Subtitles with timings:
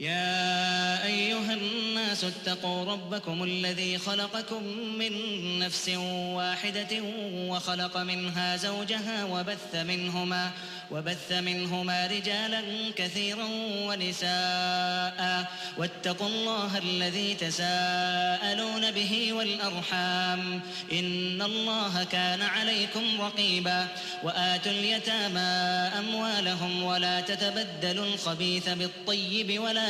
[0.00, 4.62] يا أيها الناس اتقوا ربكم الذي خلقكم
[4.98, 5.12] من
[5.58, 5.88] نفس
[6.34, 7.02] واحدة
[7.34, 10.50] وخلق منها زوجها وبث منهما
[10.90, 12.62] وبث منهما رجالا
[12.96, 13.44] كثيرا
[13.86, 20.60] ونساء واتقوا الله الذي تساءلون به والأرحام
[20.92, 23.86] إن الله كان عليكم رقيبا
[24.22, 25.50] وآتوا اليتامى
[25.98, 29.89] أموالهم ولا تتبدلوا الخبيث بالطيب ولا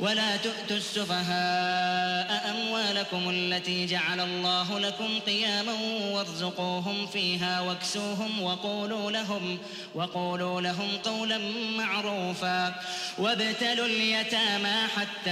[0.00, 5.72] ولا تؤتوا السفهاء أموالكم التي جعل الله لكم قياما
[6.12, 9.58] وارزقوهم فيها واكسوهم وقولوا لهم
[9.94, 11.38] وقولوا لهم قولا
[11.76, 12.74] معروفا.
[13.18, 15.30] وابتلوا اليتامى حتى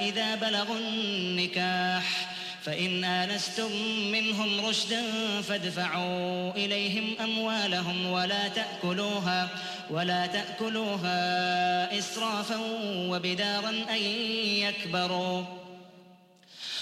[0.00, 2.34] إذا بلغوا النكاح.
[2.64, 3.70] فإن آنستم
[4.12, 5.02] منهم رشدا
[5.42, 9.48] فادفعوا إليهم أموالهم ولا تأكلوها
[9.90, 12.56] ولا تأكلوها إسرافا
[13.08, 14.02] وبدارا أن
[14.64, 15.63] يكبروا.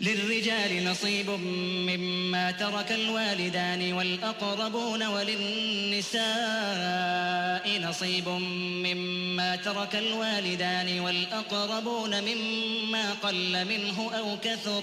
[0.00, 6.28] للرجال نصيب مما ترك الوالدان والأقربون وللنساء
[7.80, 14.82] نصيب مما ترك الوالدان والأقربون مما قل منه أو كثر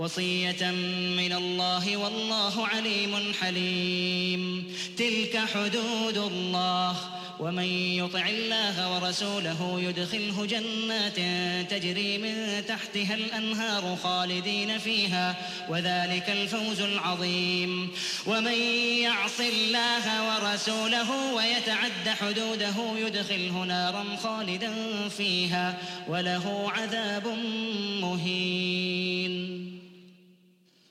[0.00, 0.70] وصية
[1.16, 4.64] من الله والله عليم حليم.
[4.96, 6.96] تلك حدود الله.
[7.40, 11.16] ومن يطع الله ورسوله يدخله جنات
[11.70, 15.36] تجري من تحتها الأنهار خالدين فيها
[15.68, 17.88] وذلك الفوز العظيم.
[18.26, 18.54] ومن
[19.02, 24.72] يعص الله ورسوله ويتعد حدوده يدخله نارا خالدا
[25.08, 27.26] فيها وله عذاب
[28.00, 29.79] مهين.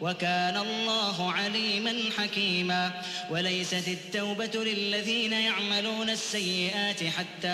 [0.00, 2.90] وكان الله عليما حكيما.
[3.30, 7.48] وليست التوبة للذين يعملون السيئات حتى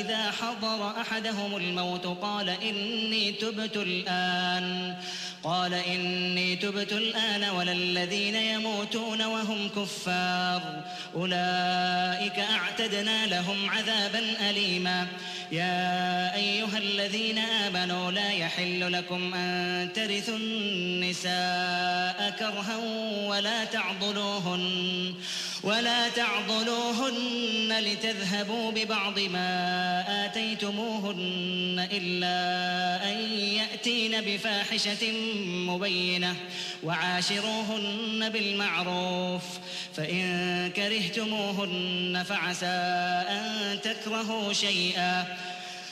[0.00, 4.96] إذا حضر أحدهم الموت قال إني تبت الآن.
[5.42, 10.84] قال إني تبت الآن ولا الذين يموتون وهم كفار.
[11.14, 15.06] أولئك أعتدنا لهم عذابا أليما.
[15.52, 21.49] يا أيها الذين آمنوا لا يحل لكم أن ترثوا النساء.
[22.38, 22.76] كرها
[23.26, 25.14] ولا تعضلوهن
[25.62, 32.36] ولا تعضلوهن لتذهبوا ببعض ما آتيتموهن إلا
[33.12, 35.12] أن يأتين بفاحشة
[35.44, 36.36] مبينة
[36.82, 39.42] وعاشروهن بالمعروف
[39.94, 42.66] فإن كرهتموهن فعسى
[43.28, 45.36] أن تكرهوا شيئا.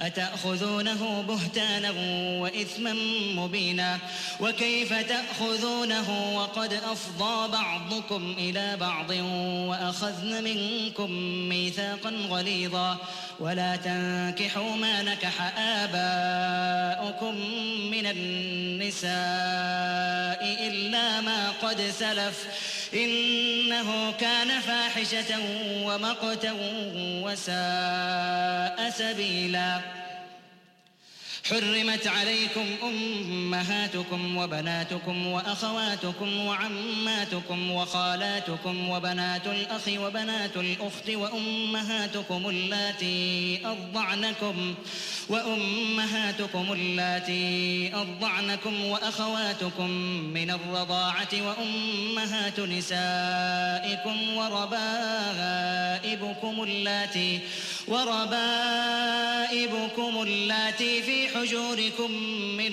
[0.00, 1.90] أتأخذونه بهتانا
[2.40, 2.92] وإثما
[3.34, 3.98] مبينا؟
[4.40, 9.10] وكيف تأخذونه وقد أفضى بعضكم إلى بعض
[9.70, 11.10] وأخذن منكم
[11.48, 12.96] ميثاقا غليظا؟
[13.40, 17.34] ولا تنكحوا ما نكح آباؤكم
[17.90, 19.16] من النساء
[20.68, 22.46] إلا ما قد سلف.
[22.94, 25.38] إنه كان فاحشة
[25.82, 26.52] ومقتا
[27.22, 29.85] وساء سبيلا.
[31.50, 44.74] حرمت عليكم أمهاتكم وبناتكم وأخواتكم وعماتكم وخالاتكم وبنات الأخ وبنات الأخت وأمهاتكم اللاتي أرضعنكم
[45.28, 49.90] وأمهاتكم اللاتي أرضعنكم وأخواتكم
[50.34, 54.36] من الرضاعة وأمهات نسائكم
[55.26, 57.40] وربائبكم اللاتي
[57.88, 59.42] وربائبكم
[60.22, 62.10] اللاتي في حجوركم
[62.56, 62.72] من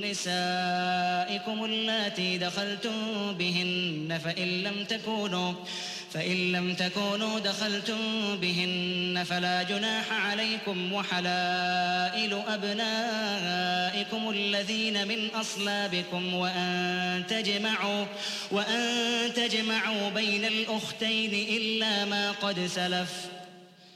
[0.00, 2.92] نسائكم اللاتي دخلتم
[3.38, 5.52] بهن فإن لم تكونوا
[6.14, 7.96] فإن لم تكونوا دخلتم
[8.36, 18.06] بهن فلا جناح عليكم وحلائل أبنائكم الذين من أصلابكم وأن تجمعوا
[18.50, 18.80] وأن
[19.34, 23.39] تجمعوا بين الأختين إلا ما قد سلف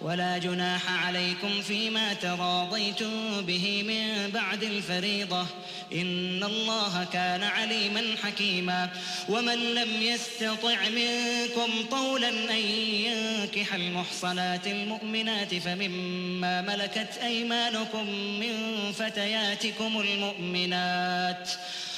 [0.00, 5.46] ولا جناح عليكم فيما تراضيتم به من بعد الفريضة.
[5.92, 8.90] إن الله كان عليما حكيما.
[9.28, 12.64] ومن لم يستطع منكم طولا أن
[13.06, 18.06] ينكح المحصنات المؤمنات فمما ملكت أيمانكم
[18.40, 18.54] من
[18.92, 21.50] فتياتكم المؤمنات.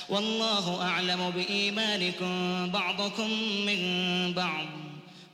[0.08, 3.30] والله أعلم بإيمانكم بعضكم
[3.66, 4.66] من بعض.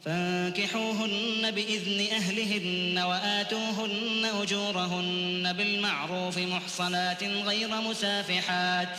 [0.04, 8.98] فانكحوهن بإذن أهلهن وآتوهن أجورهن بالمعروف محصنات غير مسافحات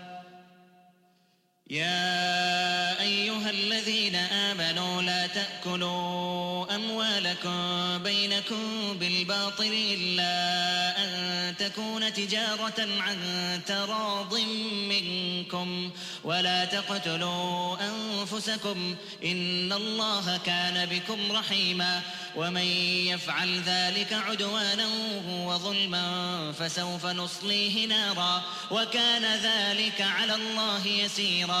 [1.71, 10.33] يا أيها الذين آمنوا لا تأكلوا أموالكم بينكم بالباطل إلا
[11.03, 11.11] أن
[11.57, 13.17] تكون تجارة عن
[13.67, 14.35] تراض
[14.89, 15.91] منكم
[16.23, 22.01] ولا تقتلوا أنفسكم إن الله كان بكم رحيما
[22.35, 22.65] ومن
[23.07, 24.87] يفعل ذلك عدوانا
[25.29, 26.05] وظلما
[26.59, 31.60] فسوف نصليه نارا وكان ذلك على الله يسيرا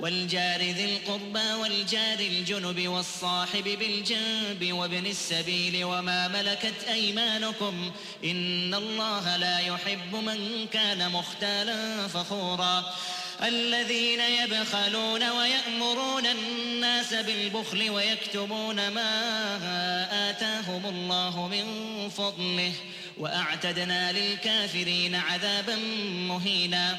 [0.00, 7.92] والجار ذي القربى والجار الجنب والصاحب بالجنب وابن السبيل وما ملكت أيمانكم
[8.24, 12.94] إن الله لا يحب من كان مختالا فخورا
[13.42, 19.10] الذين يبخلون ويأمرون الناس بالبخل ويكتبون ما
[20.30, 21.64] آتاهم الله من
[22.08, 22.72] فضله
[23.18, 25.76] وأعتدنا للكافرين عذابا
[26.28, 26.98] مهينا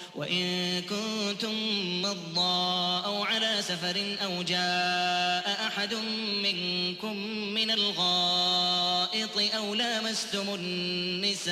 [0.15, 1.53] وإن كنتم
[2.01, 5.93] مرضى أو على سفر أو جاء أحد
[6.43, 7.17] منكم
[7.53, 11.51] من الغائط أو لامستم النساء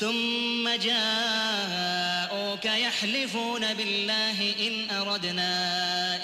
[0.00, 5.50] ثم جاءوك يحلفون بالله إن أردنا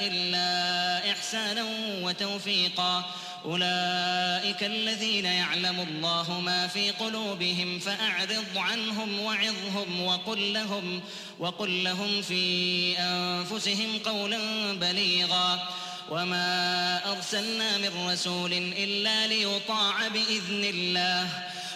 [0.00, 1.64] إلا إحسانا
[2.02, 3.04] وتوفيقا.
[3.44, 11.00] أولئك الذين يعلم الله ما في قلوبهم فأعرض عنهم وعظهم وقل لهم
[11.38, 14.38] وقل لهم في أنفسهم قولا
[14.72, 15.68] بليغا.
[16.10, 21.28] وما أرسلنا من رسول إلا ليطاع بإذن الله.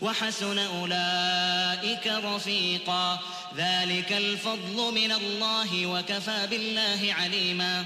[0.00, 3.18] وحسن أولئك رفيقا.
[3.56, 7.84] ذلك الفضل من الله وكفى بالله عليما.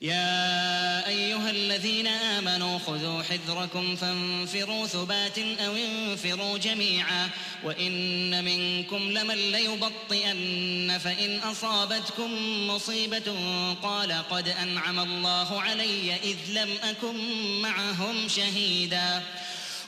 [0.00, 7.30] يا أيها الذين آمنوا خذوا حذركم فانفروا ثبات أو انفروا جميعا.
[7.64, 12.30] وإن منكم لمن ليبطئن فإن أصابتكم
[12.68, 13.34] مصيبة
[13.82, 17.16] قال قد أنعم الله علي إذ لم أكن
[17.62, 19.22] معهم شهيداً.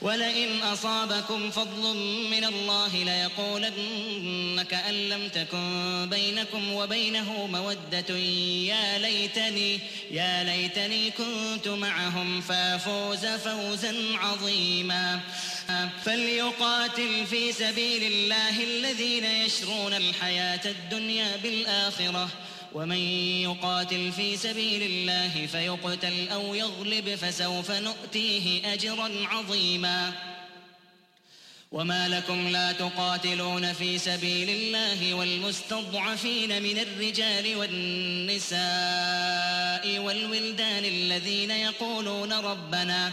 [0.02, 1.96] ولئن أصابكم فضل
[2.30, 8.16] من الله ليقولن كأن لم تكن بينكم وبينه مودة.
[8.72, 15.20] يا ليتني يا ليتني كنت معهم فافوز فوزا عظيما.
[16.04, 22.28] فليقاتل في سبيل الله الذين يشرون الحياة الدنيا بالآخرة.
[22.74, 22.96] ومن
[23.42, 30.12] يقاتل في سبيل الله فيقتل أو يغلب فسوف نؤتيه أجرا عظيما.
[31.72, 38.60] وما لكم لا تقاتلون في سبيل الله والمستضعفين من الرجال والنساء
[39.98, 43.12] والولدان الذين يقولون ربنا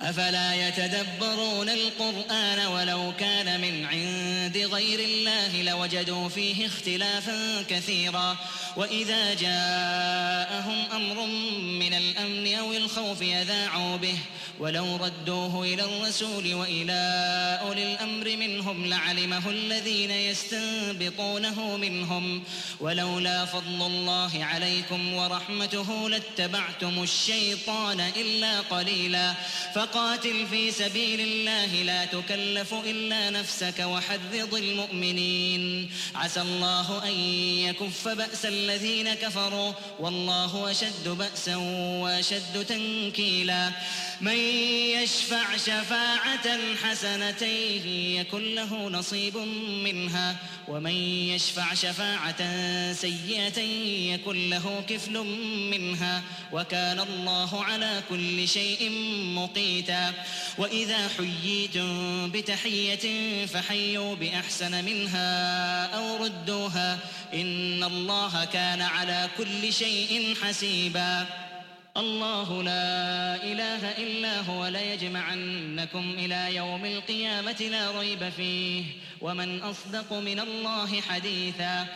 [0.00, 8.36] أفلا يتدبرون القرآن ولو كان من عند غير الله لوجدوا فيه اختلافا كثيرا
[8.76, 11.26] وإذا جاءهم أمر
[11.80, 14.18] من الأمن أو الخوف يذاعوا به
[14.60, 17.02] ولو ردوه إلى الرسول وإلى
[17.62, 22.42] أولي الأمر منهم لعلمه الذين يستنبطونه منهم.
[22.80, 29.34] ولولا فضل الله عليكم ورحمته لاتبعتم الشيطان إلا قليلا.
[29.74, 35.90] فقاتل في سبيل الله لا تكلف إلا نفسك وحرض المؤمنين.
[36.14, 37.12] عسى الله أن
[37.68, 39.72] يكف بأس الذين كفروا.
[40.00, 41.56] والله أشد بأسا
[42.02, 43.72] وأشد تنكيلا.
[44.20, 44.36] من
[45.02, 47.42] يشفع شفاعة حسنة
[48.18, 49.36] يكن له نصيب
[49.84, 50.36] منها
[50.68, 50.92] ومن
[51.34, 52.42] يشفع شفاعة
[52.92, 53.58] سيئة
[54.14, 55.18] يكن له كفل
[55.70, 56.22] منها
[56.52, 58.90] وكان الله على كل شيء
[59.34, 60.12] مقيتا.
[60.58, 66.98] وإذا حييتم بتحية فحيوا بأحسن منها أو ردوها
[67.34, 71.26] إن الله كان على كل شيء حسيبا.
[71.96, 78.84] الله لا إله إلا هو ليجمعنكم إلى يوم القيامة لا ريب فيه.
[79.24, 81.86] ومن أصدق من الله حديثا.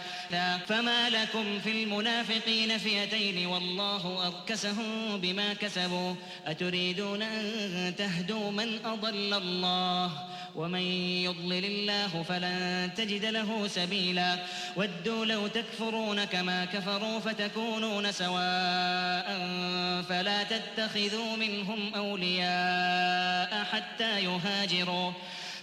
[0.68, 6.14] فما لكم في المنافقين فئتين والله أركسهم بما كسبوا.
[6.46, 10.10] أتريدون أن تهدوا من أضل الله؟
[10.56, 10.80] ومن
[11.28, 14.38] يضلل الله فلن تجد له سبيلا.
[14.76, 19.28] ودوا لو تكفرون كما كفروا فتكونون سواء
[20.08, 25.12] فلا تتخذوا منهم أولياء حتى يهاجروا.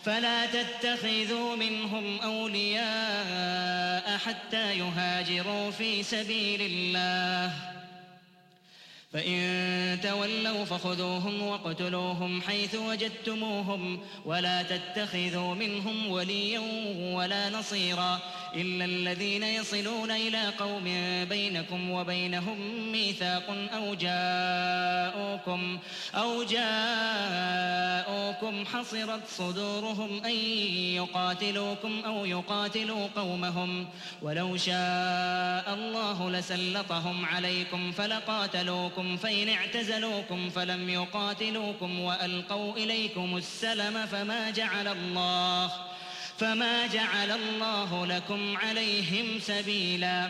[0.06, 7.52] فلا تتخذوا منهم أولياء حتى يهاجروا في سبيل الله.
[9.15, 16.62] فإن تولوا فخذوهم واقتلوهم حيث وجدتموهم ولا تتخذوا منهم وليا
[17.15, 18.19] ولا نصيرا
[18.56, 20.84] إلا الذين يصلون إلى قوم
[21.30, 25.78] بينكم وبينهم ميثاق أو جاءوكم
[26.15, 27.86] أو جاءوكم
[28.65, 30.36] حصرت صدورهم أن
[30.95, 33.88] يقاتلوكم أو يقاتلوا قومهم
[34.21, 44.88] ولو شاء الله لسلطهم عليكم فلقاتلوكم فإن اعتزلوكم فلم يقاتلوكم وألقوا إليكم السلم فما جعل
[44.88, 45.72] الله
[46.38, 50.30] فما جعل الله لكم عليهم سبيلا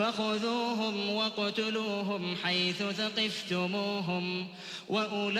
[0.00, 4.46] فخذوهم واقتلوهم حيث ثقفتموهم
[4.88, 5.34] وأولئكم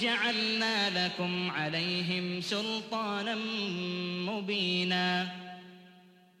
[0.00, 3.34] جعلنا لكم عليهم سلطانا
[4.30, 5.28] مبينا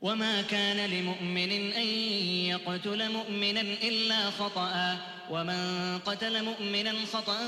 [0.02, 1.86] وما كان لمؤمن أن
[2.46, 4.96] يقتل مؤمنا إلا خطأ
[5.30, 7.38] ومن قتل مؤمنا خطأ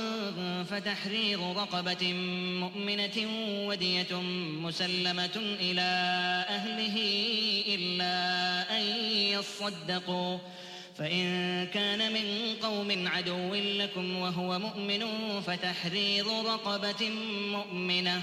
[0.70, 2.12] فتحرير رقبة
[2.60, 3.28] مؤمنة
[3.68, 4.20] ودية
[4.62, 5.90] مسلمة إلى
[6.48, 6.96] أهله
[7.68, 8.14] إلا
[8.76, 8.82] أن
[9.34, 10.38] يصدقوا
[10.98, 11.24] فإن
[11.66, 15.06] كان من قوم عدو لكم وهو مؤمن
[15.46, 17.10] فتحرير رقبة
[17.50, 18.22] مؤمنة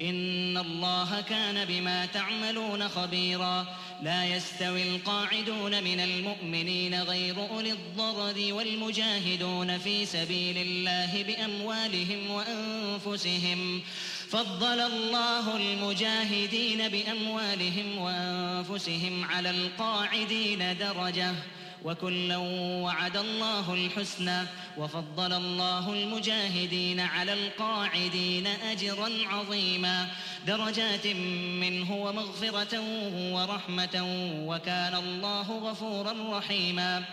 [0.00, 3.66] إن الله كان بما تعملون خبيرا.
[4.02, 13.82] لا يستوي القاعدون من المؤمنين غير أولي الضرر والمجاهدون في سبيل الله بأموالهم وأنفسهم.
[14.28, 21.34] فضل الله المجاهدين بأموالهم وأنفسهم على القاعدين درجة.
[21.84, 22.36] وكلا
[22.82, 24.46] وعد الله الحسنى
[24.78, 30.08] وفضل الله المجاهدين على القاعدين أجرا عظيما.
[30.46, 31.06] درجات
[31.60, 32.80] منه ومغفرة
[33.32, 34.06] ورحمة
[34.46, 37.04] وكان الله غفورا رحيما.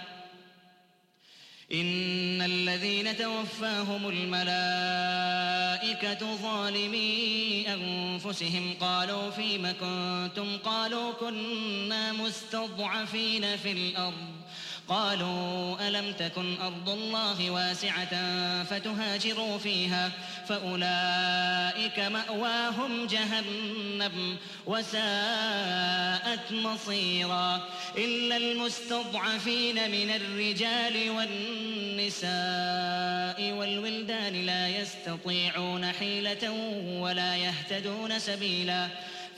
[1.74, 5.56] إن الذين توفاهم الملائكة
[6.36, 14.40] ظالمي أنفسهم قالوا فيم كنتم؟ قالوا كنا مستضعفين في الأرض.
[14.90, 18.14] قالوا ألم تكن أرض الله واسعة
[18.64, 20.12] فتهاجروا فيها
[20.48, 27.62] فأولئك مأواهم جهنم وساءت مصيرا
[27.98, 32.30] إلا المستضعفين من الرجال والنساء
[33.52, 36.52] والولدان لا يستطيعون حيلة
[37.00, 38.88] ولا يهتدون سبيلا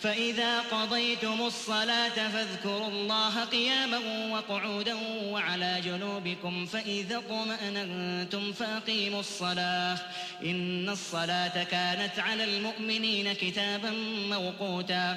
[0.00, 3.98] فإذا قضيتم الصلاة فاذكروا الله قياما
[4.32, 9.98] وقعودا وعلى جنوبكم فإذا اطمأننتم فأقيموا الصلاة
[10.44, 13.90] إن الصلاة كانت على المؤمنين كتابا
[14.30, 15.16] موقوتا.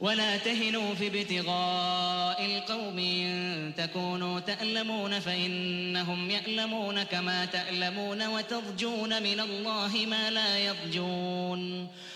[0.00, 10.06] ولا تهنوا في ابتغاء القوم إن تكونوا تألمون فإنهم يألمون كما تألمون وترجون من الله
[10.08, 11.88] ما لا يرجون.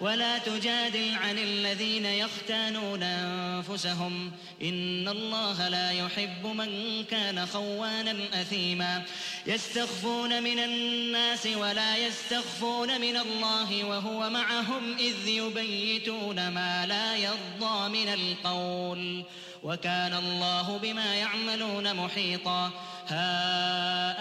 [0.00, 4.32] ولا تجادل عن الذين يختانون أنفسهم.
[4.62, 9.02] إن الله لا يحب من كان خوانا أثيما.
[9.46, 18.08] يستخفون من الناس ولا يستخفون من الله وهو معهم إذ يبيتون ما لا يرضى من
[18.08, 19.24] القول.
[19.62, 22.70] وكان الله بما يعملون محيطا.
[23.08, 24.16] ها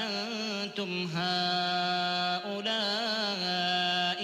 [0.63, 2.65] أنتم هؤلاء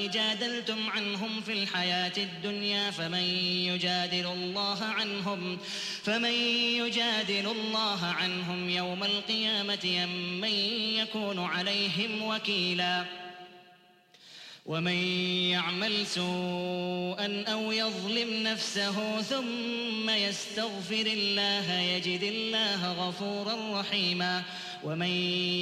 [0.08, 3.24] جادلتم عنهم في الحياة الدنيا فمن
[3.70, 5.58] يجادل الله عنهم
[6.04, 6.34] فمن
[6.78, 10.54] يجادل الله عنهم يوم القيامة أم من
[11.00, 13.22] يكون عليهم وكيلاً
[14.66, 14.96] ومن
[15.52, 24.44] يعمل سوءا أو يظلم نفسه ثم يستغفر الله يجد الله غفورا رحيما
[24.84, 25.08] ومن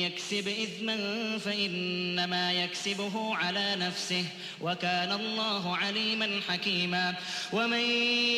[0.01, 0.97] يكسب إثما
[1.37, 4.25] فإنما يكسبه على نفسه
[4.61, 7.15] وكان الله عليما حكيما
[7.53, 7.83] ومن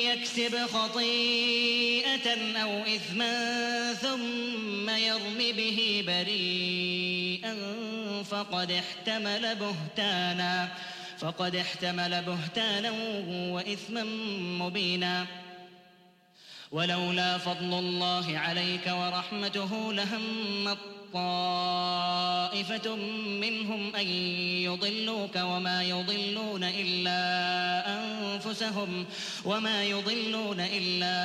[0.06, 7.56] يكسب خطيئة أو إثما ثم يرم به بريئا
[8.24, 10.70] فقد احتمل بهتانا
[11.20, 12.92] فقد احتمل بهتانا
[13.54, 14.04] وإثما
[14.66, 15.26] مبينا.
[16.72, 20.78] ولولا فضل الله عليك ورحمته لهم
[21.14, 22.96] طائفة
[23.42, 24.08] منهم أن
[24.64, 27.22] يضلوك وما يضلون إلا
[27.88, 29.06] أنفسهم
[29.46, 31.16] وما يضلون إلا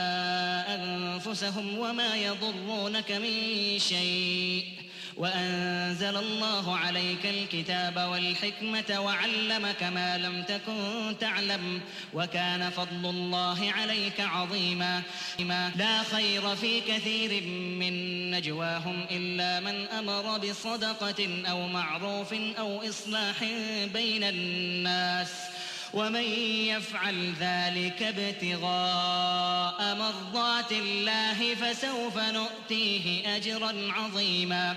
[0.74, 4.85] أنفسهم وما يضرونك من شيء.
[5.16, 11.80] وأنزل الله عليك الكتاب والحكمة وعلمك ما لم تكن تعلم
[12.14, 15.02] وكان فضل الله عليك عظيما.
[15.76, 17.42] لا خير في كثير
[17.80, 23.44] من نجواهم إلا من أمر بصدقة أو معروف أو إصلاح
[23.92, 25.32] بين الناس.
[25.94, 26.24] ومن
[26.72, 34.76] يفعل ذلك ابتغاء مرضات الله فسوف نؤتيه أجرا عظيما.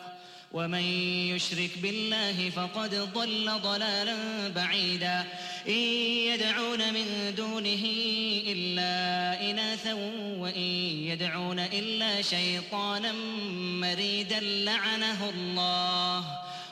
[0.53, 0.83] ومن
[1.35, 5.25] يشرك بالله فقد ضل ضلالا بعيدا.
[5.67, 5.73] إن
[6.31, 7.85] يدعون من دونه
[8.47, 9.93] إلا إناثا
[10.37, 10.61] وإن
[11.07, 13.11] يدعون إلا شيطانا
[13.61, 16.50] مريدا لعنه الله.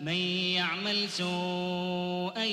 [0.00, 0.12] من
[0.54, 2.44] يعمل سوءا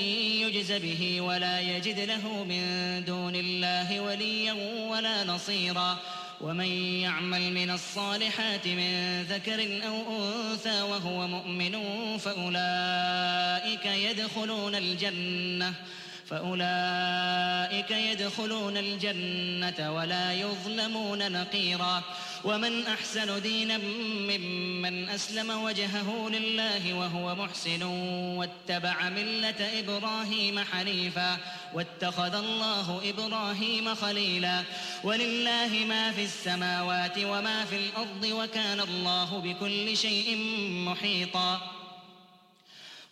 [0.41, 2.63] يجز به ولا يجد له من
[3.05, 4.53] دون الله وليا
[4.89, 5.97] ولا نصيرا.
[6.41, 6.65] ومن
[7.01, 11.77] يعمل من الصالحات من ذكر أو أنثى وهو مؤمن
[12.17, 15.73] فأولئك يدخلون الجنة
[16.27, 22.03] فأولئك يدخلون الجنة ولا يظلمون نقيرا.
[22.45, 27.83] ومن أحسن دينا ممن أسلم وجهه لله وهو محسن
[28.37, 31.37] واتبع ملة إبراهيم حنيفا
[31.73, 34.63] واتخذ الله إبراهيم خليلا.
[35.03, 40.37] ولله ما في السماوات وما في الأرض وكان الله بكل شيء
[40.85, 41.84] محيطا.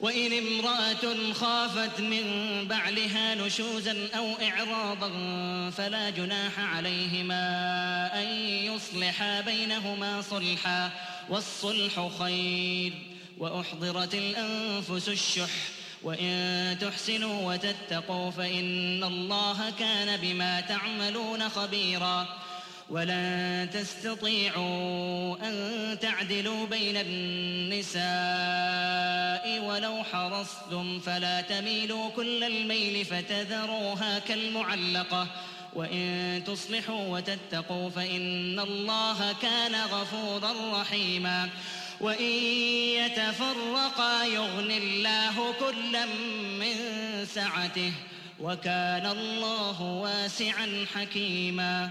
[0.00, 2.24] وإن امرأة خافت من
[2.68, 5.10] بعلها نشوزا أو إعراضا
[5.70, 7.42] فلا جناح عليهما
[8.22, 10.90] أن يصلحا بينهما صلحا
[11.28, 12.92] والصلح خير
[13.38, 15.50] وأحضرت الأنفس الشح
[16.02, 22.43] وإن تحسنوا وتتقوا فإن الله كان بما تعملون خبيرا
[22.90, 28.04] ولن تستطيعوا أن تعدلوا بين النساء
[29.60, 35.26] ولو حرصتم فلا تميلوا كل الميل فتذروها كالمعلقة
[35.74, 41.48] وإن تصلحوا وتتقوا فإن الله كان غفورا رحيما
[42.00, 42.32] وإن
[43.04, 46.06] يتفرقا يغن الله كلا
[46.60, 46.76] من
[47.34, 47.92] سعته
[48.40, 51.90] وكان الله واسعا حكيما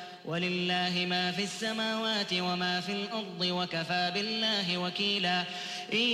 [0.25, 5.43] ولله ما في السماوات وما في الأرض وكفى بالله وكيلا.
[5.93, 6.07] إن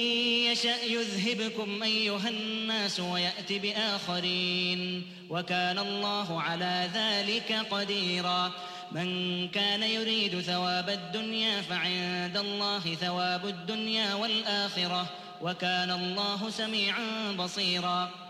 [0.52, 5.08] يشأ يذهبكم أيها الناس ويأت بآخرين.
[5.30, 8.52] وكان الله على ذلك قديرا.
[8.92, 15.10] من كان يريد ثواب الدنيا فعند الله ثواب الدنيا والآخرة.
[15.42, 18.27] وكان الله سميعا بصيرا.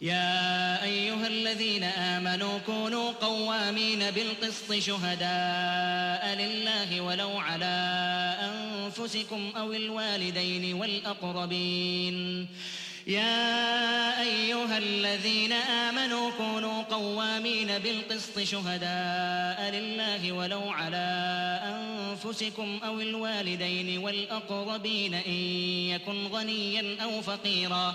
[0.00, 7.76] يا أيها الذين آمنوا كونوا قوامين بالقسط شهداء لله ولو على
[8.40, 12.48] أنفسكم أو الوالدين والأقربين.
[13.06, 21.08] يا أيها الذين آمنوا كونوا قوامين بالقسط شهداء لله ولو على
[21.64, 25.32] أنفسكم أو الوالدين والأقربين إن
[25.92, 27.94] يكن غنيا أو فقيرا.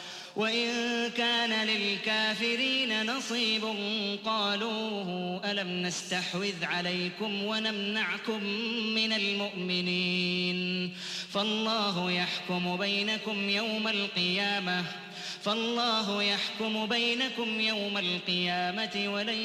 [0.35, 0.67] وإن
[1.17, 3.63] كان للكافرين نصيب
[4.25, 8.43] قالوا ألم نستحوذ عليكم ونمنعكم
[8.95, 10.93] من المؤمنين
[11.31, 14.83] فالله يحكم بينكم يوم القيامة
[15.43, 19.39] فالله يحكم بينكم يوم القيامة ولن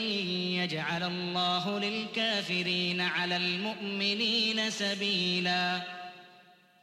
[0.63, 6.06] يجعل الله للكافرين على المؤمنين سبيلاً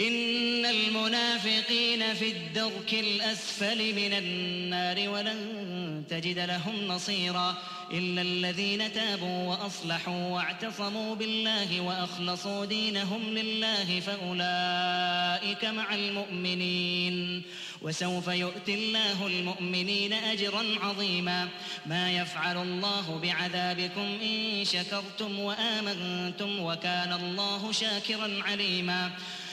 [0.00, 7.56] إن المنافقين في الدرك الأسفل من النار ولن تجد لهم نصيرا
[7.92, 17.42] إلا الذين تابوا وأصلحوا واعتصموا بالله وأخلصوا دينهم لله فأولئك مع المؤمنين
[17.82, 21.48] وسوف يؤتي الله المؤمنين أجرا عظيما
[21.86, 29.10] ما يفعل الله بعذابكم إن شكرتم وآمنتم وكان الله شاكرا عليما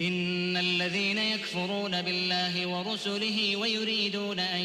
[0.00, 4.60] إن الذين يكفرون بالله ورسله ويريدون أن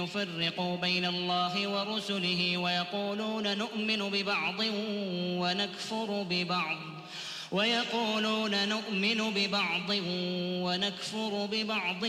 [0.00, 4.60] يفرقوا بين الله ورسله ويقولون نؤمن ببعض
[5.40, 6.76] ونكفر ببعض
[7.52, 9.90] ويقولون نؤمن ببعض
[10.64, 12.02] ونكفر ببعض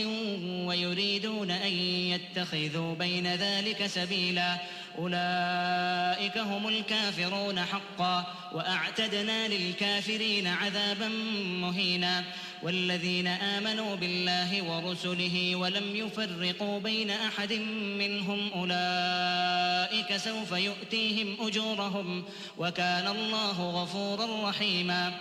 [0.66, 1.72] ويريدون أن
[2.12, 4.58] يتخذوا بين ذلك سبيلا.
[4.98, 11.08] أولئك هم الكافرون حقا وأعتدنا للكافرين عذابا
[11.60, 12.24] مهينا.
[12.62, 17.52] والذين آمنوا بالله ورسله ولم يفرقوا بين أحد
[17.98, 22.24] منهم أولئك سوف يؤتيهم أجورهم
[22.58, 25.12] وكان الله غفورا رحيما.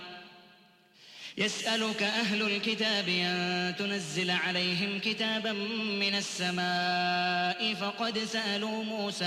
[1.38, 5.52] يسألك أهل الكتاب أن تنزل عليهم كتابا
[6.02, 9.26] من السماء فقد سألوا موسى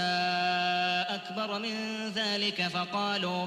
[1.08, 3.46] أكبر من ذلك فقالوا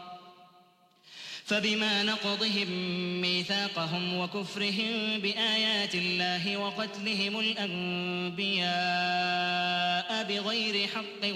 [1.51, 2.71] فبما نقضهم
[3.21, 8.71] ميثاقهم وكفرهم بآيات الله وقتلهم الأنبياء
[10.23, 11.27] بغير حق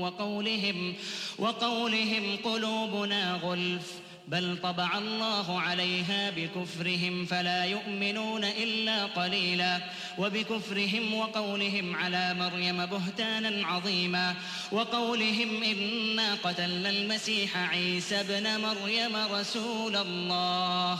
[0.00, 0.94] وقولهم
[1.38, 9.80] وقولهم قلوبنا غلف بل طبع الله عليها بكفرهم فلا يؤمنون إلا قليلا
[10.18, 14.34] وبكفرهم وقولهم على مريم بهتانا عظيما
[14.72, 20.98] وقولهم إنا قتلنا المسيح عيسى ابن مريم رسول الله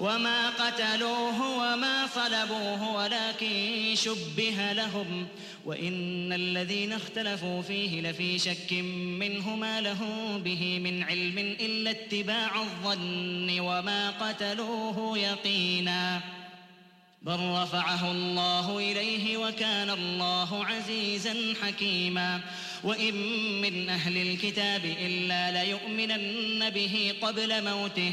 [0.00, 5.26] وما قتلوه وما صلبوه ولكن شبه لهم
[5.64, 8.72] وإن الذين اختلفوا فيه لفي شك
[9.18, 10.00] منه ما له
[10.44, 16.20] به من علم إلا اتباع الظن وما قتلوه يقينا
[17.22, 22.40] بل رفعه الله إليه وكان الله عزيزا حكيما
[22.84, 23.14] وإن
[23.60, 28.12] من أهل الكتاب إلا ليؤمنن به قبل موته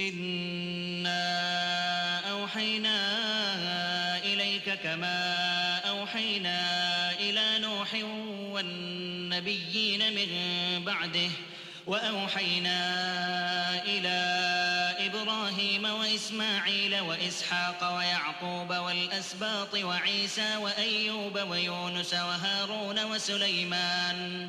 [0.00, 1.20] إنا
[2.30, 2.98] أوحينا
[4.24, 5.18] إليك كما
[5.88, 6.60] أوحينا
[7.20, 7.94] إلى نوح
[8.52, 10.28] والنبيين من
[10.84, 11.30] بعده
[11.86, 12.78] وأوحينا
[13.84, 14.20] إلى
[15.06, 24.48] إبراهيم وإسماعيل وإسحاق ويعقوب والأسباط وعيسى وأيوب ويونس وهارون وسليمان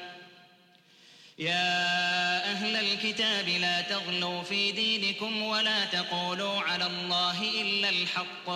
[1.41, 8.49] يا أهل الكتاب لا تغلوا في دينكم ولا تقولوا على الله إلا الحق.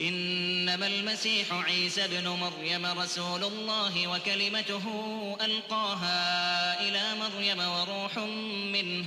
[0.00, 4.84] إنما المسيح عيسى بن مريم رسول الله وكلمته
[5.40, 8.18] ألقاها إلى مريم وروح
[8.72, 9.06] منه.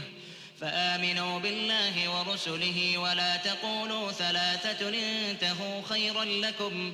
[0.61, 6.93] فآمنوا بالله ورسله ولا تقولوا ثلاثة انتهوا خيرا لكم.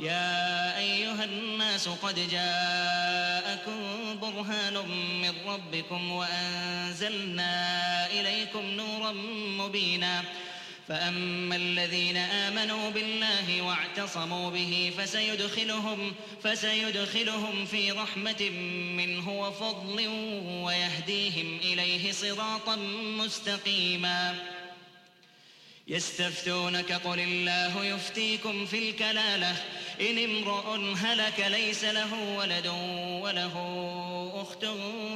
[0.00, 3.80] يا أيها الناس قد جاءكم
[4.20, 4.88] برهان
[5.22, 9.12] من ربكم وأنزلنا إليكم نورا
[9.58, 10.22] مبينا.
[10.88, 18.50] فأما الذين آمنوا بالله واعتصموا به فسيدخلهم فسيدخلهم في رحمة
[18.96, 20.08] منه وفضل
[20.64, 22.76] ويهديهم إليه صراطا
[23.18, 24.34] مستقيما.
[25.90, 29.56] يستفتونك قل الله يفتيكم في الكلالة.
[30.00, 32.66] إن امرؤ هلك ليس له ولد
[33.22, 33.54] وله
[34.34, 34.64] أخت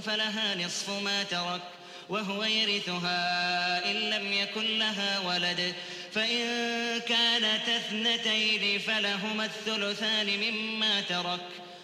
[0.06, 1.62] فلها نصف ما ترك
[2.08, 5.74] وهو يرثها إن لم يكن لها ولد.
[6.12, 6.40] فإن
[7.00, 11.48] كانت اثنتين فلهما الثلثان مما ترك.